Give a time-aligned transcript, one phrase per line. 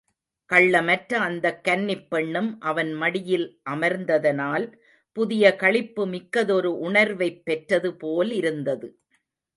[0.49, 4.65] கள்ளமற்ற அந்தக் கன்னிப் பெண்ணும் அவன் மடியில் அமர்ந்ததனால்
[5.17, 8.89] புதிய களிப்பு மிக்கதொரு உணர்வைப் பெற்றது போலிருந்தது.